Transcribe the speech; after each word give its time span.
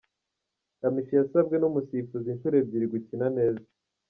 Kamichi 0.79 1.13
yasabwe 1.19 1.55
numusifuzi 1.57 2.27
inshuro 2.29 2.55
ebyiri 2.61 2.85
gukina 2.93 3.27
neza. 3.37 3.65